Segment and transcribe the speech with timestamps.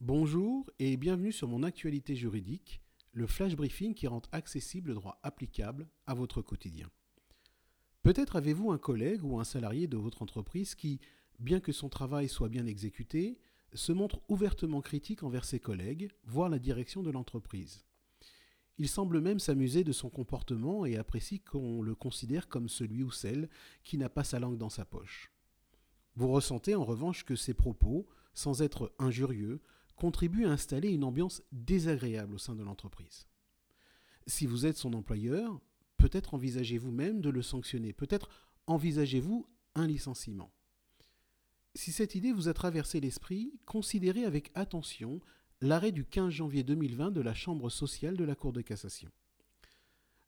[0.00, 2.80] Bonjour et bienvenue sur mon actualité juridique,
[3.12, 6.88] le flash briefing qui rend accessible le droit applicable à votre quotidien.
[8.04, 11.00] Peut-être avez-vous un collègue ou un salarié de votre entreprise qui,
[11.40, 13.40] bien que son travail soit bien exécuté,
[13.72, 17.84] se montre ouvertement critique envers ses collègues, voire la direction de l'entreprise.
[18.78, 23.10] Il semble même s'amuser de son comportement et apprécie qu'on le considère comme celui ou
[23.10, 23.48] celle
[23.82, 25.32] qui n'a pas sa langue dans sa poche.
[26.14, 29.60] Vous ressentez en revanche que ces propos, sans être injurieux,
[29.98, 33.26] contribue à installer une ambiance désagréable au sein de l'entreprise.
[34.26, 35.60] Si vous êtes son employeur,
[35.96, 38.28] peut-être envisagez-vous même de le sanctionner, peut-être
[38.66, 40.52] envisagez-vous un licenciement.
[41.74, 45.20] Si cette idée vous a traversé l'esprit, considérez avec attention
[45.60, 49.10] l'arrêt du 15 janvier 2020 de la Chambre sociale de la Cour de cassation.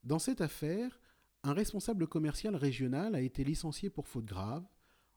[0.05, 1.01] Dans cette affaire,
[1.43, 4.65] un responsable commercial régional a été licencié pour faute grave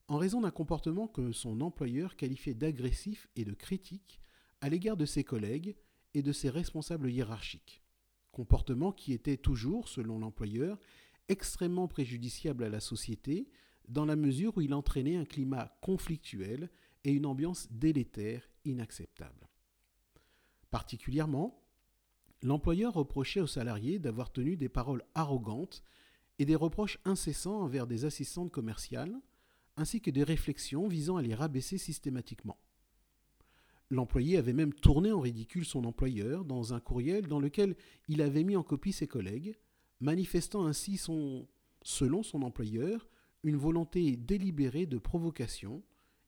[0.08, 4.23] en raison d'un comportement que son employeur qualifiait d'agressif et de critique
[4.63, 5.76] à l'égard de ses collègues
[6.13, 7.84] et de ses responsables hiérarchiques.
[8.32, 10.79] Comportement qui était toujours, selon l'employeur,
[11.27, 13.49] extrêmement préjudiciable à la société
[13.90, 16.70] dans la mesure où il entraînait un climat conflictuel
[17.04, 19.49] et une ambiance délétère inacceptable.
[20.71, 21.62] Particulièrement,
[22.41, 25.84] l'employeur reprochait aux salariés d'avoir tenu des paroles arrogantes
[26.40, 29.20] et des reproches incessants envers des assistantes commerciales,
[29.76, 32.57] ainsi que des réflexions visant à les rabaisser systématiquement.
[33.89, 37.76] L'employé avait même tourné en ridicule son employeur dans un courriel dans lequel
[38.07, 39.55] il avait mis en copie ses collègues,
[39.99, 41.48] manifestant ainsi son,
[41.84, 43.07] selon son employeur,
[43.43, 45.84] une volonté délibérée de provocation,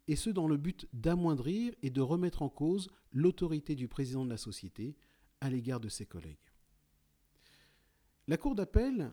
[0.07, 4.29] et ce dans le but d'amoindrir et de remettre en cause l'autorité du président de
[4.29, 4.95] la société
[5.41, 6.37] à l'égard de ses collègues.
[8.27, 9.11] La Cour d'appel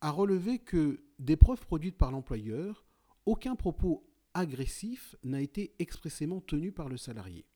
[0.00, 2.84] a relevé que, des preuves produites par l'employeur,
[3.24, 7.46] aucun propos agressif n'a été expressément tenu par le salarié.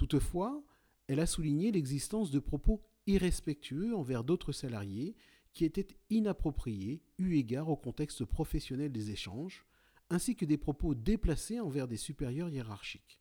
[0.00, 0.64] Toutefois,
[1.08, 5.14] elle a souligné l'existence de propos irrespectueux envers d'autres salariés
[5.52, 9.66] qui étaient inappropriés eu égard au contexte professionnel des échanges,
[10.08, 13.20] ainsi que des propos déplacés envers des supérieurs hiérarchiques.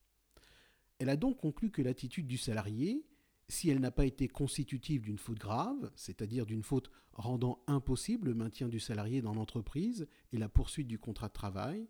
[1.00, 3.06] Elle a donc conclu que l'attitude du salarié,
[3.50, 8.36] si elle n'a pas été constitutive d'une faute grave, c'est-à-dire d'une faute rendant impossible le
[8.36, 11.90] maintien du salarié dans l'entreprise et la poursuite du contrat de travail,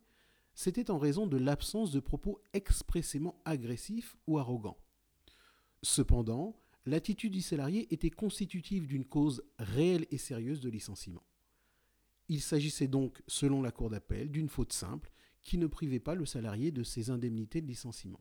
[0.59, 4.77] c'était en raison de l'absence de propos expressément agressifs ou arrogants.
[5.83, 11.23] Cependant, l'attitude du salarié était constitutive d'une cause réelle et sérieuse de licenciement.
[12.27, 16.25] Il s'agissait donc, selon la Cour d'appel, d'une faute simple qui ne privait pas le
[16.25, 18.19] salarié de ses indemnités de licenciement.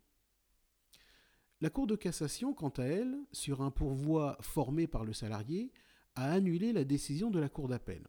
[1.60, 5.72] La Cour de cassation, quant à elle, sur un pourvoi formé par le salarié,
[6.14, 8.06] a annulé la décision de la Cour d'appel.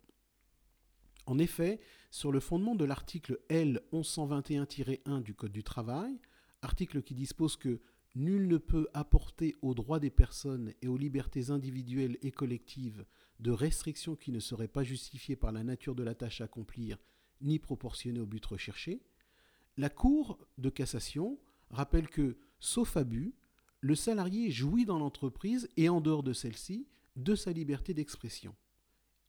[1.30, 1.80] En effet,
[2.10, 6.20] sur le fondement de l'article L 1121-1 du Code du travail,
[6.64, 7.82] article qui dispose que
[8.16, 13.06] Nul ne peut apporter aux droits des personnes et aux libertés individuelles et collectives
[13.40, 16.98] de restrictions qui ne seraient pas justifiées par la nature de la tâche à accomplir
[17.42, 19.00] ni proportionnées au but recherché.
[19.78, 21.38] La Cour de cassation
[21.70, 23.36] rappelle que, sauf abus,
[23.82, 28.56] le salarié jouit dans l'entreprise et en dehors de celle-ci de sa liberté d'expression.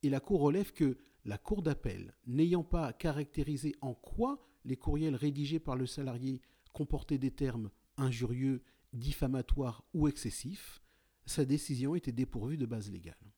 [0.02, 5.16] Et la Cour relève que la Cour d'appel, n'ayant pas caractérisé en quoi les courriels
[5.16, 6.40] rédigés par le salarié
[6.72, 10.82] comportaient des termes injurieux, diffamatoires ou excessifs,
[11.26, 13.32] sa décision était dépourvue de base légale.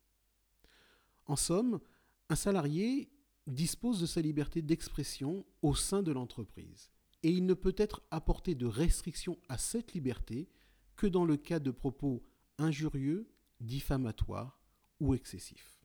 [1.27, 1.81] En somme,
[2.29, 3.11] un salarié
[3.47, 6.91] dispose de sa liberté d'expression au sein de l'entreprise
[7.23, 10.49] et il ne peut être apporté de restriction à cette liberté
[10.97, 12.23] que dans le cas de propos
[12.59, 13.29] injurieux,
[13.61, 14.61] diffamatoires
[15.01, 15.85] ou excessifs.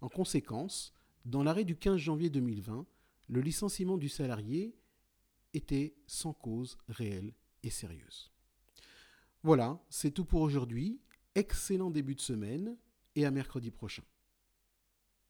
[0.00, 0.92] En conséquence,
[1.24, 2.86] dans l'arrêt du 15 janvier 2020,
[3.28, 4.76] le licenciement du salarié
[5.54, 8.30] était sans cause réelle et sérieuse.
[9.42, 11.00] Voilà, c'est tout pour aujourd'hui.
[11.34, 12.76] Excellent début de semaine
[13.14, 14.02] et à mercredi prochain.